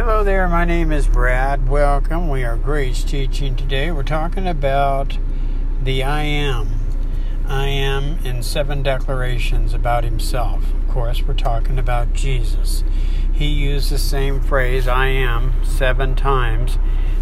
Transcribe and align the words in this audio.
Hello 0.00 0.24
there, 0.24 0.48
my 0.48 0.64
name 0.64 0.92
is 0.92 1.06
Brad. 1.06 1.68
Welcome. 1.68 2.30
We 2.30 2.42
are 2.42 2.56
Grace 2.56 3.04
teaching 3.04 3.54
today. 3.54 3.90
We're 3.90 4.02
talking 4.02 4.48
about 4.48 5.18
the 5.82 6.02
I 6.02 6.22
am. 6.22 6.80
I 7.46 7.66
am 7.66 8.16
in 8.24 8.42
seven 8.42 8.82
declarations 8.82 9.74
about 9.74 10.04
himself. 10.04 10.72
Of 10.72 10.88
course, 10.88 11.22
we're 11.22 11.34
talking 11.34 11.78
about 11.78 12.14
Jesus. 12.14 12.82
He 13.30 13.44
used 13.44 13.90
the 13.90 13.98
same 13.98 14.40
phrase, 14.40 14.88
I 14.88 15.08
am, 15.08 15.62
seven 15.66 16.16
times 16.16 16.78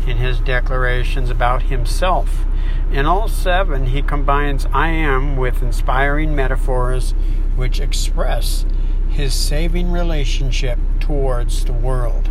in 0.07 0.19
his 0.19 0.39
declarations 0.39 1.31
about 1.31 1.63
himself. 1.63 2.45
In 2.93 3.07
all 3.07 3.27
seven, 3.27 3.87
he 3.87 4.03
combines 4.03 4.67
I 4.73 4.91
am 4.91 5.37
with 5.37 5.65
inspiring 5.65 6.37
metaphors 6.37 7.11
which 7.57 7.81
express 7.81 8.65
his 9.09 9.35
saving 9.35 9.91
relationship 9.91 10.79
towards 11.01 11.65
the 11.65 11.73
world. 11.73 12.31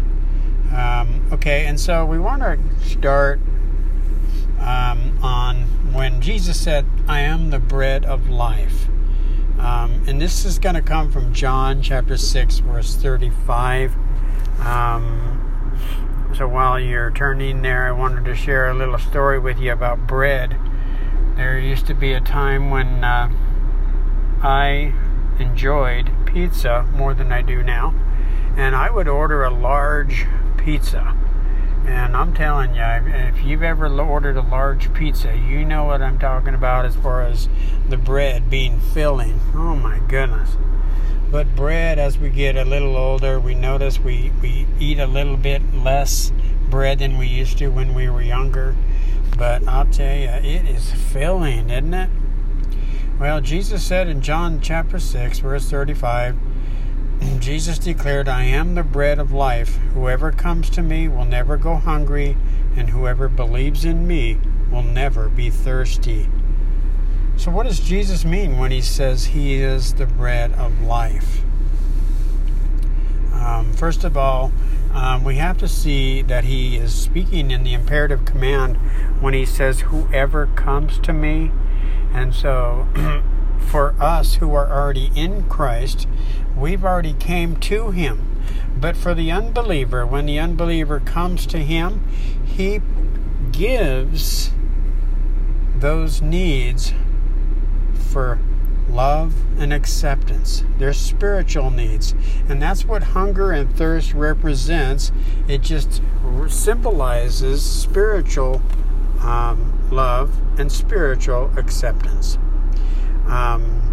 Um, 0.74 1.28
okay, 1.32 1.66
and 1.66 1.80
so 1.80 2.06
we 2.06 2.20
want 2.20 2.42
to 2.42 2.60
start 2.88 3.40
um, 4.60 5.18
on 5.22 5.94
when 5.94 6.22
Jesus 6.22 6.60
said, 6.60 6.86
I 7.08 7.22
am 7.22 7.50
the 7.50 7.60
bread 7.60 8.06
of 8.06 8.30
life. 8.30 8.88
Um, 9.60 10.04
and 10.08 10.22
this 10.22 10.46
is 10.46 10.60
going 10.60 10.76
to 10.76 10.82
come 10.82 11.12
from 11.12 11.34
John 11.34 11.82
chapter 11.82 12.18
6, 12.18 12.60
verse 12.60 12.96
35. 12.96 13.96
Um, 14.60 15.38
so 16.36 16.48
while 16.48 16.80
you're 16.80 17.12
turning 17.12 17.62
there, 17.62 17.88
I 17.88 17.92
wanted 17.92 18.26
to 18.26 18.36
share 18.36 18.70
a 18.70 18.74
little 18.74 19.00
story 19.00 19.40
with 19.40 19.60
you 19.60 19.72
about 19.72 20.06
bread. 20.06 20.58
There 21.36 21.58
used 21.58 21.88
to 21.88 21.94
be 21.94 22.14
a 22.14 22.22
time 22.22 22.70
when 22.70 23.04
uh, 23.04 23.32
I 24.44 24.94
enjoyed 25.40 26.12
pizza 26.26 26.84
more 26.94 27.14
than 27.14 27.32
I 27.32 27.42
do 27.42 27.64
now. 27.64 27.96
And 28.56 28.76
I 28.76 28.90
would 28.90 29.08
order 29.08 29.44
a 29.44 29.52
large 29.52 30.26
pizza. 30.68 31.16
And 31.86 32.18
I'm 32.18 32.34
telling 32.34 32.76
you, 32.76 32.84
if 32.84 33.42
you've 33.42 33.64
ever 33.64 33.88
ordered 33.88 34.36
a 34.36 34.42
large 34.42 34.94
pizza, 34.94 35.34
you 35.34 35.64
know 35.64 35.86
what 35.86 36.02
I'm 36.02 36.20
talking 36.20 36.54
about 36.54 36.84
as 36.84 36.94
far 36.94 37.22
as 37.22 37.48
the 37.88 37.96
bread 37.96 38.50
being 38.50 38.82
filling. 38.82 39.40
Oh 39.56 39.78
my 39.78 40.00
goodness. 40.10 40.58
But 41.32 41.56
bread, 41.56 42.00
as 42.00 42.18
we 42.18 42.30
get 42.30 42.58
a 42.58 42.66
little 42.66 42.98
older, 42.98 43.40
we 43.40 43.56
notice 43.56 43.98
we, 43.98 44.34
we 44.42 44.68
eat 44.78 45.00
a 45.00 45.08
little 45.08 45.38
bit 45.38 45.62
less 45.74 46.34
bread 46.70 47.00
than 47.00 47.18
we 47.18 47.28
used 47.28 47.58
to 47.60 47.70
when 47.70 47.94
we 47.94 48.10
were 48.10 48.22
younger. 48.22 48.76
But 49.38 49.66
I'll 49.70 49.86
tell 49.86 50.18
you, 50.18 50.28
it 50.28 50.68
is 50.68 50.92
filling, 50.92 51.70
isn't 51.70 51.94
it? 51.94 52.10
Well, 53.18 53.40
Jesus 53.40 53.86
said 53.86 54.10
in 54.10 54.20
John 54.20 54.60
chapter 54.60 55.00
6, 55.00 55.40
verse 55.40 55.70
35, 55.70 56.36
Jesus 57.40 57.80
declared, 57.80 58.28
I 58.28 58.44
am 58.44 58.76
the 58.76 58.84
bread 58.84 59.20
of 59.20 59.32
life. 59.32 59.78
Whoever 59.94 60.32
comes 60.32 60.70
to 60.72 60.82
me 60.82 61.08
will 61.08 61.26
never 61.26 61.56
go 61.56 61.76
hungry, 61.76 62.36
and 62.76 62.90
whoever 62.90 63.30
believes 63.30 63.86
in 63.86 64.06
me 64.06 64.38
will 64.70 64.84
never 64.84 65.30
be 65.30 65.50
thirsty. 65.50 66.28
So, 67.38 67.52
what 67.52 67.66
does 67.68 67.80
Jesus 67.80 68.26
mean 68.26 68.58
when 68.58 68.72
he 68.72 68.82
says 68.82 69.28
he 69.28 69.56
is 69.56 69.94
the 69.94 70.06
bread 70.06 70.52
of 70.54 70.82
life? 70.82 71.42
Um, 73.34 73.72
first 73.74 74.04
of 74.04 74.18
all, 74.18 74.52
um, 74.92 75.24
we 75.24 75.36
have 75.36 75.58
to 75.60 75.68
see 75.68 76.22
that 76.24 76.44
he 76.44 76.76
is 76.76 76.94
speaking 76.94 77.52
in 77.52 77.64
the 77.64 77.74
imperative 77.74 78.26
command 78.26 78.76
when 79.22 79.34
he 79.34 79.46
says, 79.46 79.82
Whoever 79.82 80.48
comes 80.48 81.00
to 81.00 81.14
me. 81.14 81.52
And 82.14 82.34
so, 82.34 82.88
for 83.60 83.96
us 84.02 84.36
who 84.36 84.54
are 84.54 84.72
already 84.72 85.12
in 85.16 85.48
Christ, 85.48 86.08
we've 86.58 86.84
already 86.84 87.14
came 87.14 87.56
to 87.58 87.92
him. 87.92 88.44
But 88.80 88.96
for 88.96 89.14
the 89.14 89.32
unbeliever, 89.32 90.06
when 90.06 90.26
the 90.26 90.40
unbeliever 90.40 91.00
comes 91.00 91.46
to 91.48 91.60
him, 91.60 92.04
he 92.46 92.82
gives 93.52 94.52
those 95.76 96.22
needs 96.22 96.94
for 98.12 98.40
love 98.90 99.34
and 99.60 99.74
acceptance. 99.74 100.64
They're 100.78 100.94
spiritual 100.94 101.72
needs. 101.72 102.14
And 102.48 102.62
that's 102.62 102.86
what 102.86 103.04
hunger 103.04 103.52
and 103.52 103.76
thirst 103.76 104.14
represents. 104.14 105.12
It 105.48 105.62
just 105.62 106.02
symbolizes 106.48 107.64
spiritual 107.64 108.62
um, 109.22 109.90
love 109.92 110.36
and 110.60 110.72
spiritual 110.72 111.52
acceptance. 111.58 112.38
Um, 113.26 113.84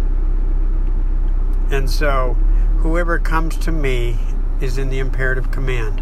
and 1.71 1.89
so, 1.89 2.37
whoever 2.79 3.19
comes 3.19 3.57
to 3.57 3.71
me 3.71 4.17
is 4.61 4.77
in 4.77 4.89
the 4.89 4.99
imperative 4.99 5.51
command. 5.51 6.01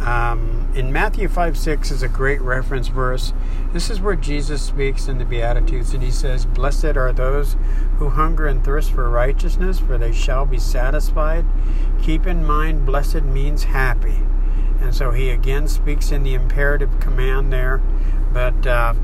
Um, 0.00 0.72
in 0.74 0.92
Matthew 0.92 1.28
5 1.28 1.58
6 1.58 1.90
is 1.90 2.02
a 2.02 2.08
great 2.08 2.40
reference 2.40 2.88
verse. 2.88 3.34
This 3.72 3.90
is 3.90 4.00
where 4.00 4.16
Jesus 4.16 4.62
speaks 4.62 5.08
in 5.08 5.18
the 5.18 5.26
Beatitudes, 5.26 5.92
and 5.92 6.02
he 6.02 6.10
says, 6.10 6.46
Blessed 6.46 6.96
are 6.96 7.12
those 7.12 7.56
who 7.98 8.08
hunger 8.08 8.46
and 8.46 8.64
thirst 8.64 8.92
for 8.92 9.10
righteousness, 9.10 9.78
for 9.78 9.98
they 9.98 10.12
shall 10.12 10.46
be 10.46 10.58
satisfied. 10.58 11.44
Keep 12.02 12.26
in 12.26 12.46
mind, 12.46 12.86
blessed 12.86 13.22
means 13.22 13.64
happy. 13.64 14.22
And 14.80 14.94
so 14.94 15.10
he 15.10 15.28
again 15.28 15.68
speaks 15.68 16.10
in 16.10 16.22
the 16.22 16.32
imperative 16.32 16.98
command 17.00 17.52
there. 17.52 17.82
But 18.32 18.66
uh, 18.66 18.94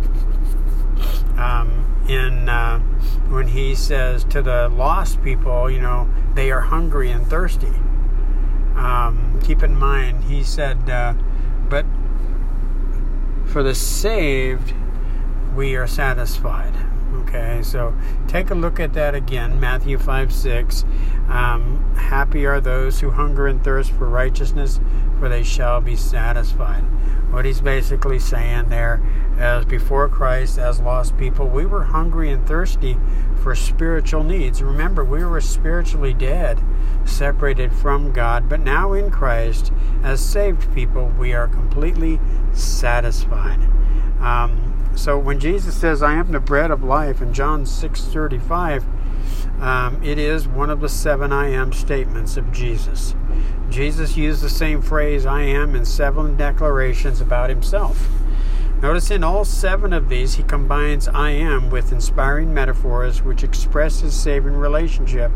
um, 1.36 2.04
in 2.08 2.48
uh, 2.48 2.78
when 3.28 3.48
he 3.48 3.74
says 3.74 4.24
to 4.24 4.40
the 4.40 4.70
lost 4.70 5.22
people, 5.22 5.70
you 5.70 5.80
know, 5.80 6.08
they 6.36 6.50
are 6.50 6.60
hungry 6.60 7.10
and 7.10 7.26
thirsty. 7.26 7.72
Um, 8.76 9.40
keep 9.42 9.62
in 9.62 9.76
mind, 9.76 10.24
he 10.24 10.44
said, 10.44 10.88
uh, 10.88 11.14
but 11.68 11.86
for 13.46 13.62
the 13.62 13.74
saved, 13.74 14.74
we 15.54 15.74
are 15.76 15.86
satisfied. 15.86 16.74
Okay, 17.22 17.62
so 17.62 17.94
take 18.28 18.50
a 18.50 18.54
look 18.54 18.78
at 18.78 18.92
that 18.92 19.14
again, 19.14 19.58
Matthew 19.58 19.98
5 19.98 20.32
6. 20.32 20.84
Um, 21.28 21.94
Happy 21.96 22.46
are 22.46 22.60
those 22.60 23.00
who 23.00 23.10
hunger 23.10 23.46
and 23.46 23.64
thirst 23.64 23.90
for 23.90 24.08
righteousness, 24.08 24.78
for 25.18 25.28
they 25.28 25.42
shall 25.42 25.80
be 25.80 25.96
satisfied. 25.96 26.82
What 27.32 27.44
he's 27.44 27.60
basically 27.60 28.18
saying 28.18 28.68
there 28.68 29.02
as 29.38 29.64
before 29.64 30.08
Christ, 30.08 30.58
as 30.58 30.78
lost 30.78 31.16
people, 31.16 31.48
we 31.48 31.66
were 31.66 31.84
hungry 31.84 32.30
and 32.30 32.46
thirsty 32.46 32.96
for 33.42 33.54
spiritual 33.54 34.22
needs. 34.22 34.62
Remember, 34.62 35.04
we 35.04 35.24
were 35.24 35.40
spiritually 35.40 36.14
dead, 36.14 36.62
separated 37.04 37.72
from 37.72 38.12
God, 38.12 38.48
but 38.48 38.60
now 38.60 38.92
in 38.92 39.10
Christ, 39.10 39.72
as 40.02 40.24
saved 40.24 40.72
people, 40.74 41.12
we 41.18 41.32
are 41.32 41.48
completely 41.48 42.20
satisfied. 42.52 43.60
Um, 44.20 44.75
so 44.96 45.16
when 45.18 45.38
Jesus 45.38 45.76
says, 45.76 46.02
"I 46.02 46.14
am 46.14 46.32
the 46.32 46.40
bread 46.40 46.72
of 46.72 46.82
life," 46.82 47.22
in 47.22 47.32
John 47.32 47.64
six 47.64 48.00
thirty 48.00 48.38
five, 48.38 48.84
um, 49.60 50.02
it 50.02 50.18
is 50.18 50.48
one 50.48 50.70
of 50.70 50.80
the 50.80 50.88
seven 50.88 51.32
I 51.32 51.48
am 51.50 51.72
statements 51.72 52.36
of 52.36 52.50
Jesus. 52.50 53.14
Jesus 53.70 54.16
used 54.16 54.42
the 54.42 54.48
same 54.48 54.82
phrase 54.82 55.24
"I 55.24 55.42
am" 55.42 55.76
in 55.76 55.84
seven 55.84 56.36
declarations 56.36 57.20
about 57.20 57.50
himself. 57.50 58.08
Notice 58.82 59.10
in 59.10 59.24
all 59.24 59.44
seven 59.44 59.92
of 59.92 60.08
these, 60.08 60.34
he 60.34 60.42
combines 60.42 61.08
I 61.08 61.30
am 61.30 61.70
with 61.70 61.92
inspiring 61.92 62.52
metaphors 62.52 63.22
which 63.22 63.42
express 63.42 64.00
his 64.00 64.14
saving 64.14 64.56
relationship 64.56 65.30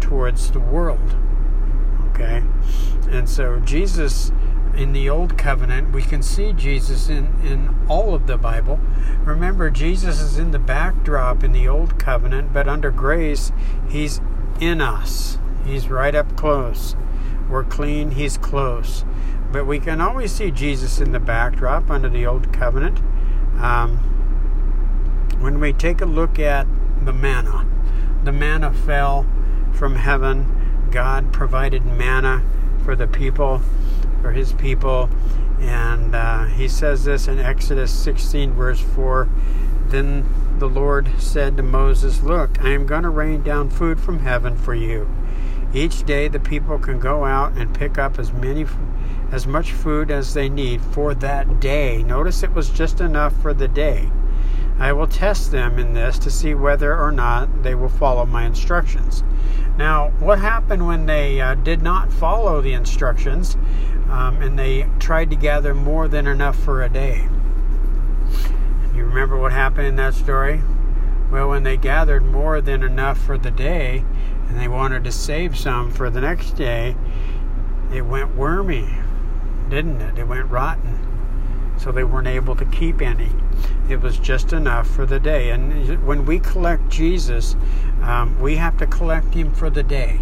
towards 0.00 0.50
the 0.50 0.60
world. 0.60 1.14
Okay? 2.12 2.42
And 3.10 3.28
so 3.28 3.60
Jesus 3.60 4.32
in 4.76 4.92
the 4.92 5.10
Old 5.10 5.36
Covenant, 5.36 5.92
we 5.92 6.02
can 6.02 6.22
see 6.22 6.52
Jesus 6.52 7.08
in, 7.08 7.26
in 7.44 7.74
all 7.88 8.14
of 8.14 8.26
the 8.26 8.38
Bible. 8.38 8.80
Remember, 9.24 9.70
Jesus 9.70 10.20
is 10.20 10.38
in 10.38 10.50
the 10.50 10.58
backdrop 10.58 11.44
in 11.44 11.52
the 11.52 11.68
Old 11.68 11.98
Covenant, 11.98 12.52
but 12.52 12.68
under 12.68 12.90
grace, 12.90 13.52
he's 13.88 14.20
in 14.60 14.80
us. 14.80 15.38
He's 15.66 15.88
right 15.88 16.14
up 16.14 16.36
close. 16.36 16.96
We're 17.50 17.64
clean, 17.64 18.12
he's 18.12 18.38
close. 18.38 19.04
But 19.50 19.66
we 19.66 19.78
can 19.78 20.00
always 20.00 20.32
see 20.32 20.50
Jesus 20.50 21.00
in 21.00 21.12
the 21.12 21.20
backdrop 21.20 21.90
under 21.90 22.08
the 22.08 22.24
Old 22.26 22.52
Covenant. 22.52 23.00
Um, 23.58 23.98
when 25.40 25.60
we 25.60 25.72
take 25.72 26.00
a 26.00 26.06
look 26.06 26.38
at 26.38 26.66
the 27.04 27.12
manna, 27.12 27.66
the 28.24 28.32
manna 28.32 28.72
fell 28.72 29.26
from 29.72 29.96
heaven. 29.96 30.61
God 30.92 31.32
provided 31.32 31.84
manna 31.84 32.44
for 32.84 32.94
the 32.94 33.06
people, 33.06 33.62
for 34.20 34.32
his 34.32 34.52
people. 34.52 35.08
And 35.58 36.14
uh, 36.14 36.44
he 36.44 36.68
says 36.68 37.04
this 37.04 37.28
in 37.28 37.38
Exodus 37.38 37.92
16, 37.92 38.52
verse 38.52 38.80
4. 38.80 39.28
Then 39.86 40.26
the 40.58 40.68
Lord 40.68 41.08
said 41.18 41.56
to 41.56 41.62
Moses, 41.62 42.22
Look, 42.22 42.62
I 42.62 42.70
am 42.70 42.86
going 42.86 43.04
to 43.04 43.08
rain 43.08 43.42
down 43.42 43.70
food 43.70 43.98
from 43.98 44.20
heaven 44.20 44.56
for 44.56 44.74
you. 44.74 45.08
Each 45.74 46.04
day 46.04 46.28
the 46.28 46.38
people 46.38 46.78
can 46.78 47.00
go 47.00 47.24
out 47.24 47.52
and 47.52 47.74
pick 47.74 47.96
up 47.96 48.18
as 48.18 48.32
many 48.32 48.66
as 49.30 49.46
much 49.46 49.72
food 49.72 50.10
as 50.10 50.34
they 50.34 50.50
need 50.50 50.82
for 50.82 51.14
that 51.14 51.58
day. 51.58 52.02
Notice 52.02 52.42
it 52.42 52.52
was 52.52 52.68
just 52.68 53.00
enough 53.00 53.34
for 53.40 53.54
the 53.54 53.68
day. 53.68 54.10
I 54.78 54.92
will 54.92 55.06
test 55.06 55.50
them 55.50 55.78
in 55.78 55.94
this 55.94 56.18
to 56.20 56.30
see 56.30 56.54
whether 56.54 56.98
or 56.98 57.12
not 57.12 57.62
they 57.62 57.74
will 57.74 57.88
follow 57.88 58.26
my 58.26 58.44
instructions. 58.44 59.22
Now, 59.76 60.10
what 60.18 60.38
happened 60.38 60.86
when 60.86 61.06
they 61.06 61.40
uh, 61.40 61.54
did 61.54 61.82
not 61.82 62.12
follow 62.12 62.60
the 62.60 62.74
instructions 62.74 63.56
um, 64.10 64.42
and 64.42 64.58
they 64.58 64.86
tried 64.98 65.30
to 65.30 65.36
gather 65.36 65.74
more 65.74 66.08
than 66.08 66.26
enough 66.26 66.56
for 66.56 66.82
a 66.82 66.88
day? 66.88 67.28
You 68.94 69.04
remember 69.04 69.38
what 69.38 69.52
happened 69.52 69.86
in 69.86 69.96
that 69.96 70.14
story? 70.14 70.62
Well, 71.30 71.48
when 71.48 71.62
they 71.62 71.78
gathered 71.78 72.24
more 72.24 72.60
than 72.60 72.82
enough 72.82 73.18
for 73.18 73.38
the 73.38 73.50
day 73.50 74.04
and 74.48 74.60
they 74.60 74.68
wanted 74.68 75.04
to 75.04 75.12
save 75.12 75.56
some 75.56 75.90
for 75.90 76.10
the 76.10 76.20
next 76.20 76.50
day, 76.50 76.94
it 77.90 78.02
went 78.02 78.36
wormy, 78.36 78.88
didn't 79.70 80.02
it? 80.02 80.18
It 80.18 80.28
went 80.28 80.50
rotten. 80.50 81.01
So 81.82 81.90
they 81.90 82.04
weren't 82.04 82.28
able 82.28 82.54
to 82.56 82.64
keep 82.66 83.02
any. 83.02 83.30
It 83.88 84.00
was 84.00 84.16
just 84.16 84.52
enough 84.52 84.88
for 84.88 85.04
the 85.04 85.18
day. 85.18 85.50
And 85.50 86.06
when 86.06 86.24
we 86.24 86.38
collect 86.38 86.88
Jesus, 86.88 87.56
um, 88.02 88.38
we 88.40 88.54
have 88.54 88.76
to 88.78 88.86
collect 88.86 89.34
him 89.34 89.52
for 89.52 89.68
the 89.68 89.82
day. 89.82 90.20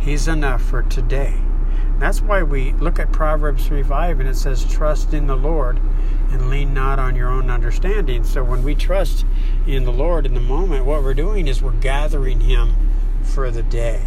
He's 0.00 0.26
enough 0.26 0.62
for 0.62 0.82
today. 0.82 1.34
That's 2.00 2.20
why 2.20 2.42
we 2.42 2.72
look 2.72 2.98
at 2.98 3.12
Proverbs 3.12 3.66
3 3.66 3.84
5 3.84 4.20
and 4.20 4.28
it 4.28 4.34
says, 4.36 4.64
Trust 4.64 5.14
in 5.14 5.28
the 5.28 5.36
Lord 5.36 5.78
and 6.30 6.50
lean 6.50 6.74
not 6.74 6.98
on 6.98 7.14
your 7.14 7.28
own 7.28 7.50
understanding. 7.50 8.24
So 8.24 8.42
when 8.42 8.64
we 8.64 8.74
trust 8.74 9.24
in 9.66 9.84
the 9.84 9.92
Lord 9.92 10.26
in 10.26 10.34
the 10.34 10.40
moment, 10.40 10.86
what 10.86 11.04
we're 11.04 11.14
doing 11.14 11.46
is 11.46 11.62
we're 11.62 11.72
gathering 11.72 12.40
Him 12.40 12.74
for 13.22 13.50
the 13.50 13.62
day. 13.62 14.02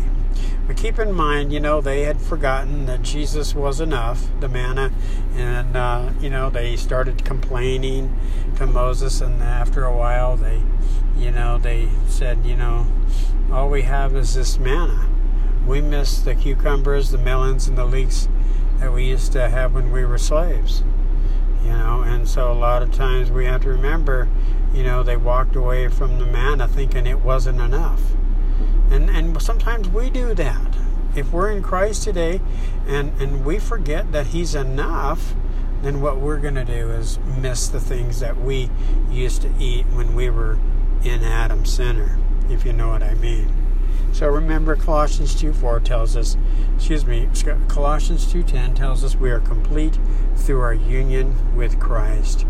But 0.67 0.77
keep 0.77 0.99
in 0.99 1.11
mind, 1.11 1.51
you 1.51 1.59
know, 1.59 1.81
they 1.81 2.03
had 2.03 2.21
forgotten 2.21 2.85
that 2.85 3.01
Jesus 3.01 3.53
was 3.53 3.79
enough, 3.79 4.27
the 4.39 4.47
manna, 4.47 4.91
and, 5.35 5.75
uh, 5.75 6.09
you 6.19 6.29
know, 6.29 6.49
they 6.49 6.75
started 6.75 7.25
complaining 7.25 8.17
to 8.55 8.65
Moses, 8.65 9.21
and 9.21 9.41
after 9.41 9.85
a 9.85 9.95
while, 9.95 10.37
they, 10.37 10.61
you 11.17 11.31
know, 11.31 11.57
they 11.57 11.89
said, 12.07 12.45
you 12.45 12.55
know, 12.55 12.87
all 13.51 13.69
we 13.69 13.83
have 13.83 14.15
is 14.15 14.35
this 14.35 14.57
manna. 14.57 15.09
We 15.67 15.81
miss 15.81 16.19
the 16.19 16.35
cucumbers, 16.35 17.11
the 17.11 17.17
melons, 17.17 17.67
and 17.67 17.77
the 17.77 17.85
leeks 17.85 18.27
that 18.79 18.91
we 18.91 19.05
used 19.05 19.31
to 19.33 19.49
have 19.49 19.73
when 19.73 19.91
we 19.91 20.05
were 20.05 20.17
slaves 20.17 20.83
you 21.63 21.71
know 21.71 22.01
and 22.01 22.27
so 22.27 22.51
a 22.51 22.53
lot 22.53 22.83
of 22.83 22.91
times 22.91 23.31
we 23.31 23.45
have 23.45 23.61
to 23.61 23.69
remember 23.69 24.27
you 24.73 24.83
know 24.83 25.03
they 25.03 25.17
walked 25.17 25.55
away 25.55 25.87
from 25.87 26.19
the 26.19 26.25
manna 26.25 26.67
thinking 26.67 27.07
it 27.07 27.21
wasn't 27.21 27.59
enough 27.59 28.01
and 28.93 29.09
and 29.09 29.41
sometimes 29.41 29.89
we 29.89 30.09
do 30.09 30.33
that 30.33 30.75
if 31.15 31.31
we're 31.31 31.51
in 31.51 31.61
christ 31.61 32.03
today 32.03 32.39
and 32.87 33.19
and 33.21 33.43
we 33.43 33.59
forget 33.59 34.11
that 34.11 34.27
he's 34.27 34.55
enough 34.55 35.33
then 35.81 35.99
what 35.99 36.17
we're 36.17 36.39
going 36.39 36.55
to 36.55 36.63
do 36.63 36.91
is 36.91 37.19
miss 37.37 37.67
the 37.67 37.79
things 37.79 38.19
that 38.19 38.39
we 38.39 38.69
used 39.09 39.41
to 39.41 39.51
eat 39.59 39.85
when 39.87 40.15
we 40.15 40.29
were 40.29 40.57
in 41.03 41.23
adam's 41.23 41.71
center 41.73 42.17
if 42.49 42.65
you 42.65 42.71
know 42.71 42.89
what 42.89 43.03
i 43.03 43.13
mean 43.15 43.51
so 44.13 44.29
remember 44.29 44.75
Colossians 44.75 45.33
2:4 45.33 45.83
tells 45.83 46.15
us, 46.15 46.37
excuse 46.75 47.03
me, 47.03 47.27
Colossians 47.67 48.31
2:10 48.31 48.75
tells 48.75 49.03
us 49.03 49.15
we 49.15 49.31
are 49.31 49.39
complete 49.39 49.97
through 50.35 50.61
our 50.61 50.73
union 50.73 51.55
with 51.55 51.79
Christ. 51.79 52.45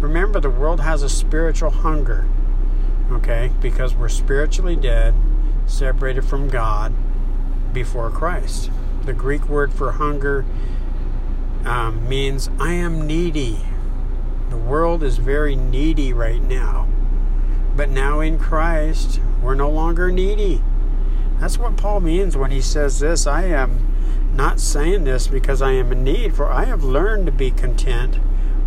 Remember 0.00 0.40
the 0.40 0.50
world 0.50 0.80
has 0.80 1.04
a 1.04 1.08
spiritual 1.08 1.70
hunger. 1.70 2.26
Okay? 3.12 3.52
Because 3.60 3.94
we're 3.94 4.08
spiritually 4.08 4.74
dead, 4.74 5.14
separated 5.70 6.24
from 6.24 6.48
God 6.48 6.92
before 7.72 8.10
Christ. 8.10 8.70
The 9.04 9.12
Greek 9.12 9.48
word 9.48 9.72
for 9.72 9.92
hunger 9.92 10.44
um, 11.64 12.08
means 12.08 12.50
I 12.58 12.72
am 12.72 13.06
needy. 13.06 13.60
The 14.50 14.56
world 14.56 15.02
is 15.02 15.18
very 15.18 15.54
needy 15.56 16.12
right 16.12 16.42
now. 16.42 16.88
But 17.76 17.88
now 17.88 18.20
in 18.20 18.38
Christ, 18.38 19.20
we're 19.42 19.54
no 19.54 19.70
longer 19.70 20.10
needy. 20.10 20.62
That's 21.38 21.58
what 21.58 21.76
Paul 21.76 22.00
means 22.00 22.36
when 22.36 22.50
he 22.50 22.60
says 22.60 22.98
this. 22.98 23.26
I 23.26 23.44
am 23.44 23.90
not 24.34 24.60
saying 24.60 25.04
this 25.04 25.26
because 25.26 25.62
I 25.62 25.72
am 25.72 25.92
in 25.92 26.04
need, 26.04 26.34
for 26.34 26.50
I 26.50 26.64
have 26.64 26.84
learned 26.84 27.26
to 27.26 27.32
be 27.32 27.50
content, 27.50 28.16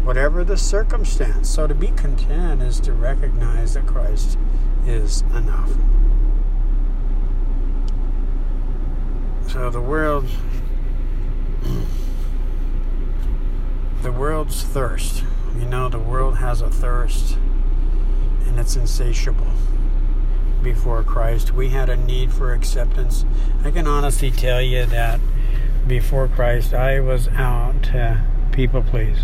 whatever 0.03 0.43
the 0.43 0.57
circumstance. 0.57 1.49
So 1.49 1.67
to 1.67 1.75
be 1.75 1.89
content 1.89 2.61
is 2.61 2.79
to 2.81 2.93
recognize 2.93 3.75
that 3.75 3.85
Christ 3.85 4.37
is 4.85 5.21
enough. 5.33 5.71
So 9.53 9.69
the 9.69 9.79
world, 9.79 10.25
the 14.01 14.11
world's 14.11 14.63
thirst. 14.63 15.23
You 15.55 15.65
know, 15.65 15.89
the 15.89 15.99
world 15.99 16.37
has 16.37 16.61
a 16.61 16.71
thirst, 16.71 17.37
and 18.47 18.59
it's 18.59 18.75
insatiable 18.75 19.51
before 20.63 21.03
Christ. 21.03 21.53
We 21.53 21.69
had 21.69 21.87
a 21.87 21.95
need 21.95 22.33
for 22.33 22.51
acceptance. 22.51 23.25
I 23.63 23.69
can 23.69 23.85
honestly 23.85 24.31
tell 24.31 24.59
you 24.59 24.87
that 24.87 25.19
before 25.85 26.27
Christ, 26.27 26.73
I 26.73 26.99
was 26.99 27.27
out 27.27 27.83
to 27.83 28.25
people 28.51 28.81
please. 28.81 29.19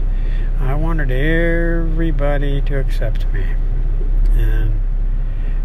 I 0.59 0.75
wanted 0.75 1.09
everybody 1.09 2.61
to 2.61 2.77
accept 2.77 3.25
me. 3.33 3.47
And 4.33 4.79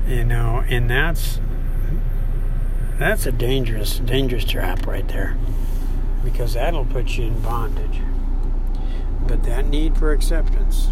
you 0.08 0.24
know, 0.24 0.64
and 0.66 0.88
that's 0.88 1.38
that's 2.98 3.26
a 3.26 3.32
dangerous 3.32 3.98
dangerous 3.98 4.44
trap 4.44 4.86
right 4.86 5.06
there. 5.08 5.36
Because 6.24 6.54
that'll 6.54 6.86
put 6.86 7.16
you 7.16 7.26
in 7.26 7.40
bondage. 7.40 8.00
But 9.26 9.42
that 9.44 9.66
need 9.66 9.96
for 9.96 10.12
acceptance 10.12 10.88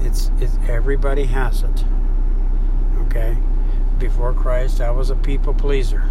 it's, 0.00 0.30
it's 0.40 0.58
everybody 0.68 1.24
has 1.24 1.62
it 1.62 1.84
okay? 3.12 3.36
Before 3.98 4.32
Christ, 4.32 4.80
I 4.80 4.90
was 4.90 5.10
a 5.10 5.16
people 5.16 5.54
pleaser. 5.54 6.04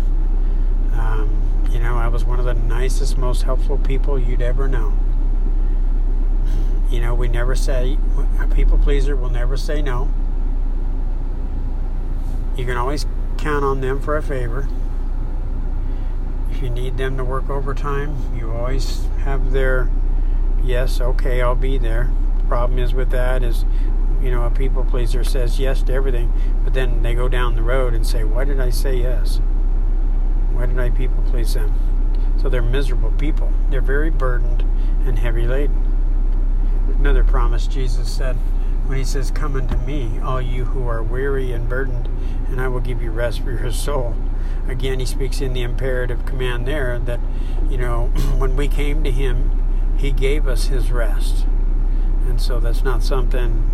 Um, 0.93 1.67
you 1.71 1.79
know, 1.79 1.97
I 1.97 2.07
was 2.07 2.23
one 2.23 2.39
of 2.39 2.45
the 2.45 2.53
nicest, 2.53 3.17
most 3.17 3.43
helpful 3.43 3.77
people 3.79 4.19
you'd 4.19 4.41
ever 4.41 4.67
know. 4.67 4.93
You 6.89 7.01
know, 7.01 7.15
we 7.15 7.27
never 7.27 7.55
say, 7.55 7.97
a 8.39 8.47
people 8.47 8.77
pleaser 8.77 9.15
will 9.15 9.29
never 9.29 9.57
say 9.57 9.81
no. 9.81 10.11
You 12.55 12.65
can 12.65 12.77
always 12.77 13.05
count 13.41 13.65
on 13.65 13.81
them 13.81 13.99
for 13.99 14.15
a 14.15 14.21
favor. 14.21 14.67
If 16.51 16.61
you 16.61 16.69
need 16.69 16.97
them 16.97 17.17
to 17.17 17.25
work 17.25 17.49
overtime, 17.49 18.15
you 18.35 18.51
always 18.51 19.07
have 19.23 19.51
their 19.51 19.89
yes, 20.63 21.01
okay, 21.01 21.41
I'll 21.41 21.55
be 21.55 21.77
there. 21.77 22.11
The 22.37 22.43
problem 22.43 22.77
is 22.77 22.93
with 22.93 23.09
that 23.09 23.43
is 23.43 23.65
you 24.21 24.29
know, 24.29 24.43
a 24.43 24.51
people 24.51 24.85
pleaser 24.85 25.23
says 25.23 25.59
yes 25.59 25.81
to 25.83 25.93
everything, 25.93 26.31
but 26.63 26.75
then 26.75 27.01
they 27.01 27.15
go 27.15 27.27
down 27.27 27.55
the 27.55 27.63
road 27.63 27.95
and 27.95 28.05
say, 28.05 28.23
Why 28.23 28.43
did 28.43 28.59
I 28.59 28.69
say 28.69 28.97
yes? 28.97 29.37
Why 30.51 30.67
did 30.67 30.77
I 30.77 30.91
people 30.91 31.23
please 31.31 31.55
them? 31.55 31.73
So 32.39 32.47
they're 32.47 32.61
miserable 32.61 33.11
people. 33.11 33.51
They're 33.69 33.81
very 33.81 34.11
burdened 34.11 34.61
and 35.05 35.17
heavy 35.17 35.47
laden. 35.47 35.87
Another 36.99 37.23
promise 37.23 37.65
Jesus 37.65 38.11
said 38.11 38.37
when 38.85 38.97
he 38.97 39.03
says, 39.03 39.31
Come 39.31 39.55
unto 39.55 39.77
me, 39.77 40.19
all 40.19 40.41
you 40.41 40.65
who 40.65 40.87
are 40.87 41.03
weary 41.03 41.51
and 41.51 41.67
burdened, 41.69 42.07
and 42.47 42.59
I 42.59 42.67
will 42.67 42.79
give 42.79 43.01
you 43.01 43.11
rest 43.11 43.41
for 43.41 43.51
your 43.51 43.71
soul. 43.71 44.15
Again, 44.67 44.99
he 44.99 45.05
speaks 45.05 45.41
in 45.41 45.53
the 45.53 45.63
imperative 45.63 46.25
command 46.25 46.67
there 46.67 46.99
that, 46.99 47.19
you 47.69 47.77
know, 47.77 48.05
when 48.37 48.55
we 48.55 48.67
came 48.67 49.03
to 49.03 49.11
him, 49.11 49.95
he 49.97 50.11
gave 50.11 50.47
us 50.47 50.65
his 50.65 50.91
rest. 50.91 51.45
And 52.27 52.41
so 52.41 52.59
that's 52.59 52.83
not 52.83 53.03
something 53.03 53.69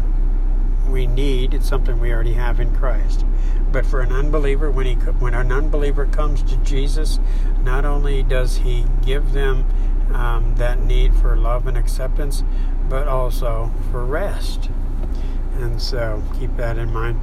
we 0.90 1.08
need. 1.08 1.54
It's 1.54 1.68
something 1.68 2.00
we 2.00 2.12
already 2.14 2.34
have 2.34 2.60
in 2.60 2.76
Christ. 2.76 3.26
But 3.72 3.86
for 3.86 4.02
an 4.02 4.12
unbeliever, 4.12 4.72
when 4.72 4.86
he 4.86 4.94
when 4.94 5.34
an 5.34 5.52
unbeliever 5.52 6.06
comes 6.06 6.42
to 6.44 6.58
Jesus, 6.58 7.20
not 7.64 7.86
only 7.86 8.24
does 8.24 8.58
he 8.58 8.86
give 9.02 9.34
them 9.34 9.66
um, 10.14 10.56
that 10.56 10.82
need 10.82 11.14
for 11.16 11.36
love 11.36 11.68
and 11.68 11.78
acceptance, 11.78 12.44
but 12.90 13.08
also 13.08 13.72
for 13.92 14.06
rest. 14.06 14.70
And 15.58 15.82
so 15.82 16.24
keep 16.40 16.56
that 16.58 16.78
in 16.78 16.92
mind. 16.92 17.20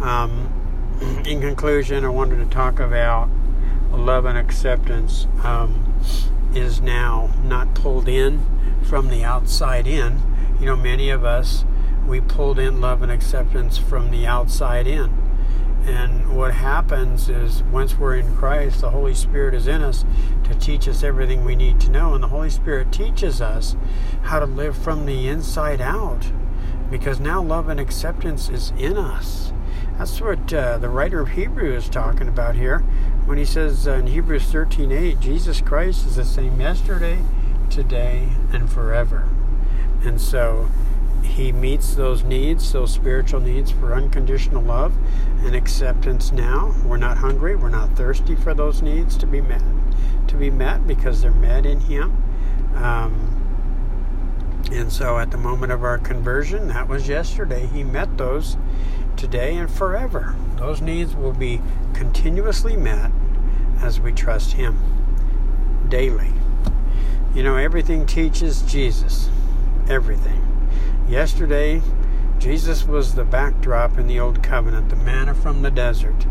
Um, 0.00 0.52
in 1.26 1.40
conclusion, 1.40 2.04
I 2.04 2.08
wanted 2.08 2.38
to 2.38 2.46
talk 2.46 2.80
about 2.80 3.28
love 3.92 4.24
and 4.24 4.38
acceptance 4.38 5.26
um, 5.44 6.00
is 6.54 6.80
now 6.80 7.30
not 7.44 7.74
pulled 7.74 8.08
in 8.08 8.44
from 8.82 9.08
the 9.08 9.22
outside 9.22 9.86
in 9.86 10.20
you 10.62 10.66
know, 10.66 10.76
many 10.76 11.10
of 11.10 11.24
us, 11.24 11.64
we 12.06 12.20
pulled 12.20 12.56
in 12.56 12.80
love 12.80 13.02
and 13.02 13.10
acceptance 13.10 13.78
from 13.78 14.12
the 14.12 14.28
outside 14.28 14.86
in. 14.86 15.10
And 15.86 16.36
what 16.36 16.54
happens 16.54 17.28
is 17.28 17.62
once 17.64 17.98
we're 17.98 18.16
in 18.16 18.36
Christ, 18.36 18.80
the 18.80 18.90
Holy 18.90 19.14
Spirit 19.14 19.54
is 19.54 19.66
in 19.66 19.82
us 19.82 20.04
to 20.44 20.54
teach 20.54 20.86
us 20.86 21.02
everything 21.02 21.44
we 21.44 21.56
need 21.56 21.80
to 21.80 21.90
know. 21.90 22.14
And 22.14 22.22
the 22.22 22.28
Holy 22.28 22.50
Spirit 22.50 22.92
teaches 22.92 23.40
us 23.40 23.76
how 24.22 24.38
to 24.38 24.46
live 24.46 24.76
from 24.76 25.06
the 25.06 25.28
inside 25.28 25.80
out 25.80 26.30
because 26.90 27.18
now 27.18 27.42
love 27.42 27.68
and 27.68 27.80
acceptance 27.80 28.48
is 28.48 28.70
in 28.78 28.96
us. 28.96 29.52
That's 29.98 30.20
what 30.20 30.52
uh, 30.52 30.78
the 30.78 30.88
writer 30.88 31.20
of 31.20 31.30
Hebrews 31.30 31.84
is 31.84 31.90
talking 31.90 32.28
about 32.28 32.54
here 32.54 32.84
when 33.24 33.38
he 33.38 33.44
says 33.44 33.86
uh, 33.86 33.92
in 33.92 34.08
Hebrews 34.08 34.52
13:8, 34.52 35.20
Jesus 35.20 35.60
Christ 35.60 36.06
is 36.06 36.16
the 36.16 36.24
same 36.24 36.60
yesterday, 36.60 37.20
today, 37.70 38.28
and 38.52 38.70
forever. 38.70 39.28
And 40.04 40.20
so 40.20 40.68
he 41.22 41.52
meets 41.52 41.94
those 41.94 42.24
needs, 42.24 42.72
those 42.72 42.92
spiritual 42.92 43.40
needs 43.40 43.70
for 43.70 43.94
unconditional 43.94 44.62
love 44.62 44.92
and 45.44 45.54
acceptance 45.54 46.32
now. 46.32 46.74
We're 46.84 46.98
not 46.98 47.18
hungry, 47.18 47.56
we're 47.56 47.68
not 47.68 47.96
thirsty 47.96 48.34
for 48.34 48.54
those 48.54 48.82
needs 48.82 49.16
to 49.18 49.26
be 49.26 49.40
met, 49.40 49.62
to 50.28 50.36
be 50.36 50.50
met 50.50 50.86
because 50.86 51.22
they're 51.22 51.30
met 51.30 51.64
in 51.64 51.80
Him. 51.80 52.22
Um, 52.76 53.38
and 54.70 54.92
so 54.92 55.18
at 55.18 55.30
the 55.30 55.38
moment 55.38 55.72
of 55.72 55.84
our 55.84 55.98
conversion, 55.98 56.68
that 56.68 56.88
was 56.88 57.08
yesterday, 57.08 57.66
He 57.66 57.82
met 57.82 58.18
those 58.18 58.56
today 59.16 59.56
and 59.56 59.70
forever. 59.70 60.34
Those 60.56 60.80
needs 60.80 61.14
will 61.14 61.32
be 61.32 61.60
continuously 61.94 62.76
met 62.76 63.10
as 63.80 64.00
we 64.00 64.12
trust 64.12 64.52
Him 64.52 64.78
daily. 65.88 66.32
You 67.34 67.42
know, 67.42 67.56
everything 67.56 68.06
teaches 68.06 68.62
Jesus. 68.62 69.30
Everything. 69.88 70.40
Yesterday, 71.08 71.82
Jesus 72.38 72.84
was 72.84 73.14
the 73.14 73.24
backdrop 73.24 73.98
in 73.98 74.06
the 74.06 74.18
Old 74.18 74.42
Covenant, 74.42 74.88
the 74.88 74.96
manna 74.96 75.34
from 75.34 75.62
the 75.62 75.70
desert. 75.70 76.26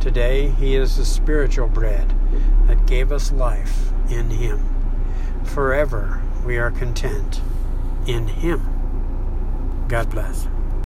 Today, 0.00 0.48
He 0.50 0.76
is 0.76 0.96
the 0.96 1.04
spiritual 1.04 1.68
bread 1.68 2.14
that 2.66 2.86
gave 2.86 3.12
us 3.12 3.32
life 3.32 3.90
in 4.10 4.30
Him. 4.30 4.60
Forever, 5.44 6.22
we 6.44 6.58
are 6.58 6.70
content 6.70 7.40
in 8.06 8.28
Him. 8.28 8.62
God 9.88 10.10
bless. 10.10 10.48